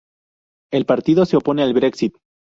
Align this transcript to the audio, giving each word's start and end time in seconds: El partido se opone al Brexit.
El 0.73 0.87
partido 0.87 1.27
se 1.27 1.37
opone 1.37 1.61
al 1.61 1.73
Brexit. 1.75 2.17